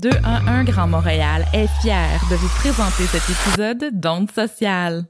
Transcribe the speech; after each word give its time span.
211 0.00 0.64
Grand 0.64 0.86
Montréal 0.86 1.44
est 1.52 1.68
fier 1.82 2.20
de 2.30 2.36
vous 2.36 2.48
présenter 2.48 3.04
cet 3.04 3.22
épisode 3.28 4.00
d'Onde 4.00 4.30
sociale. 4.30 5.04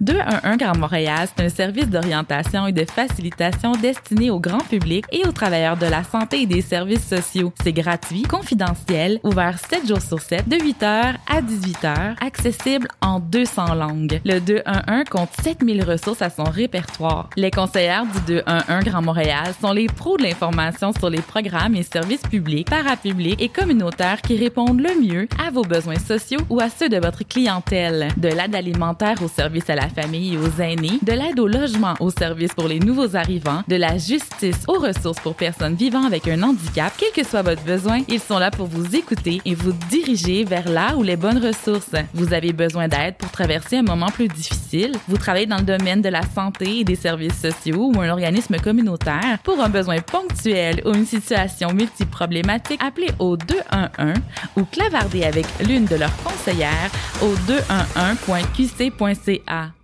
211 0.00 0.56
Grand 0.56 0.78
Montréal, 0.78 1.28
c'est 1.28 1.44
un 1.44 1.48
service 1.50 1.88
d'orientation 1.88 2.66
et 2.66 2.72
de 2.72 2.84
facilitation 2.86 3.72
destiné 3.72 4.30
au 4.30 4.40
grand 4.40 4.66
public 4.66 5.04
et 5.12 5.26
aux 5.26 5.32
travailleurs 5.32 5.76
de 5.76 5.84
la 5.84 6.04
santé 6.04 6.42
et 6.42 6.46
des 6.46 6.62
services 6.62 7.06
sociaux. 7.06 7.52
C'est 7.62 7.74
gratuit, 7.74 8.22
confidentiel, 8.22 9.20
ouvert 9.24 9.58
7 9.58 9.86
jours 9.86 10.00
sur 10.00 10.20
7, 10.20 10.48
de 10.48 10.56
8h 10.56 11.16
à 11.28 11.42
18h, 11.42 12.16
accessible 12.24 12.88
en 13.02 13.20
200 13.20 13.74
langues. 13.74 14.20
Le 14.24 14.40
211 14.40 15.04
compte 15.10 15.30
7000 15.42 15.84
ressources 15.84 16.22
à 16.22 16.30
son 16.30 16.44
répertoire. 16.44 17.28
Les 17.36 17.50
conseillères 17.50 18.06
du 18.06 18.34
211 18.34 18.84
Grand 18.84 19.02
Montréal 19.02 19.52
sont 19.60 19.72
les 19.72 19.86
pros 19.86 20.16
de 20.16 20.22
l'information 20.22 20.92
sur 20.92 21.10
les 21.10 21.20
programmes 21.20 21.74
et 21.74 21.82
services 21.82 22.22
publics, 22.22 22.70
parapublics 22.70 23.40
et 23.40 23.50
communautaires 23.50 24.22
qui 24.22 24.38
répondent 24.38 24.80
le 24.80 24.98
mieux 24.98 25.28
à 25.46 25.50
vos 25.50 25.62
besoins 25.62 25.98
sociaux 25.98 26.40
ou 26.48 26.58
à 26.58 26.70
ceux 26.70 26.88
de 26.88 26.96
votre 26.96 27.22
clientèle. 27.22 28.08
De 28.16 28.28
l'aide 28.28 28.54
alimentaire 28.54 29.22
au 29.22 29.28
service 29.28 29.68
à 29.68 29.74
la 29.74 29.89
famille 29.90 30.38
aux 30.38 30.60
aînés, 30.60 30.98
de 31.02 31.12
l'aide 31.12 31.38
au 31.38 31.46
logement 31.46 31.94
aux 32.00 32.10
services 32.10 32.54
pour 32.54 32.68
les 32.68 32.80
nouveaux 32.80 33.16
arrivants, 33.16 33.62
de 33.68 33.76
la 33.76 33.98
justice 33.98 34.64
aux 34.68 34.78
ressources 34.78 35.20
pour 35.20 35.34
personnes 35.34 35.74
vivant 35.74 36.04
avec 36.04 36.26
un 36.28 36.42
handicap, 36.42 36.92
quel 36.96 37.12
que 37.12 37.28
soit 37.28 37.42
votre 37.42 37.62
besoin, 37.62 38.00
ils 38.08 38.20
sont 38.20 38.38
là 38.38 38.50
pour 38.50 38.66
vous 38.66 38.96
écouter 38.96 39.40
et 39.44 39.54
vous 39.54 39.72
diriger 39.90 40.44
vers 40.44 40.68
là 40.68 40.96
où 40.96 41.02
les 41.02 41.16
bonnes 41.16 41.38
ressources. 41.38 41.94
Vous 42.14 42.32
avez 42.32 42.52
besoin 42.52 42.86
d'aide 42.88 43.16
pour 43.16 43.30
traverser 43.30 43.78
un 43.78 43.82
moment 43.82 44.08
plus 44.08 44.28
difficile, 44.28 44.92
vous 45.08 45.16
travaillez 45.16 45.46
dans 45.46 45.58
le 45.58 45.64
domaine 45.64 46.02
de 46.02 46.08
la 46.08 46.22
santé 46.22 46.80
et 46.80 46.84
des 46.84 46.96
services 46.96 47.40
sociaux 47.40 47.92
ou 47.94 48.00
un 48.00 48.10
organisme 48.10 48.56
communautaire 48.58 49.38
pour 49.42 49.60
un 49.60 49.68
besoin 49.68 49.98
ponctuel 50.00 50.82
ou 50.84 50.94
une 50.94 51.06
situation 51.06 51.72
multiproblématique, 51.72 52.80
appelez 52.82 53.10
au 53.18 53.36
211 53.36 54.14
ou 54.56 54.64
clavardez 54.64 55.24
avec 55.24 55.46
l'une 55.66 55.86
de 55.86 55.96
leurs 55.96 56.16
conseillères 56.22 56.90
au 57.22 57.34
211.qc.ca. 57.50 59.79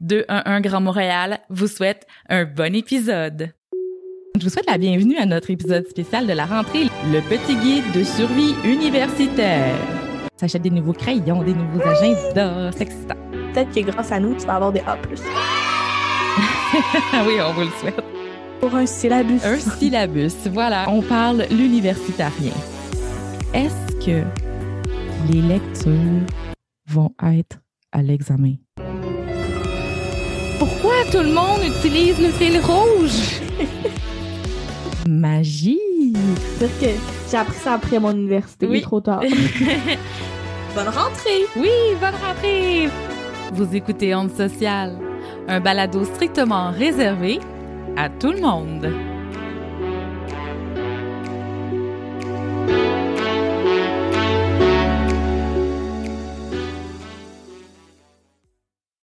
211 0.00 0.62
Grand 0.62 0.80
Montréal 0.80 1.40
vous 1.50 1.66
souhaite 1.66 2.06
un 2.28 2.44
bon 2.44 2.74
épisode. 2.74 3.52
Je 4.38 4.44
vous 4.44 4.50
souhaite 4.50 4.70
la 4.70 4.78
bienvenue 4.78 5.16
à 5.16 5.26
notre 5.26 5.50
épisode 5.50 5.88
spécial 5.88 6.26
de 6.26 6.32
la 6.32 6.46
rentrée, 6.46 6.84
le 7.10 7.20
petit 7.28 7.56
guide 7.56 7.90
de 7.92 8.04
survie 8.04 8.54
universitaire. 8.64 9.74
S'achète 10.36 10.62
des 10.62 10.70
nouveaux 10.70 10.92
crayons, 10.92 11.42
des 11.42 11.54
nouveaux 11.54 11.82
agendas, 11.82 12.70
c'est 12.72 12.82
excitant. 12.82 13.16
Peut-être 13.52 13.74
que 13.74 13.80
grâce 13.90 14.12
à 14.12 14.20
nous, 14.20 14.36
tu 14.36 14.46
vas 14.46 14.54
avoir 14.54 14.72
des 14.72 14.80
A+. 14.80 14.96
oui, 17.26 17.34
on 17.44 17.52
vous 17.54 17.62
le 17.62 17.70
souhaite. 17.80 18.00
Pour 18.60 18.74
un 18.76 18.86
syllabus. 18.86 19.40
Un 19.42 19.58
syllabus, 19.58 20.46
voilà. 20.52 20.88
On 20.88 21.02
parle 21.02 21.44
l'universitarien. 21.50 22.52
Est-ce 23.52 24.06
que 24.06 24.22
les 25.32 25.42
lectures 25.42 26.22
vont 26.86 27.12
être 27.20 27.58
à 27.90 28.02
l'examen? 28.02 28.54
Pourquoi 30.58 30.94
tout 31.12 31.18
le 31.18 31.32
monde 31.32 31.60
utilise 31.64 32.18
le 32.20 32.30
fil 32.30 32.58
rouge? 32.60 33.40
Magie! 35.08 35.78
C'est 36.58 36.80
que 36.80 36.90
j'ai 37.30 37.36
appris 37.36 37.58
ça 37.58 37.74
après 37.74 37.98
mon 37.98 38.10
université. 38.12 38.66
Oui. 38.66 38.78
Oui. 38.78 38.80
trop 38.82 39.00
tard. 39.00 39.20
Bonne 40.74 40.88
rentrée! 40.88 41.46
Oui, 41.56 41.70
bonne 42.00 42.14
rentrée! 42.22 42.88
Vous 43.52 43.74
écoutez 43.74 44.14
Onde 44.14 44.30
Sociale, 44.30 44.98
un 45.48 45.60
balado 45.60 46.04
strictement 46.04 46.70
réservé 46.70 47.40
à 47.96 48.08
tout 48.08 48.32
le 48.32 48.40
monde. 48.40 48.92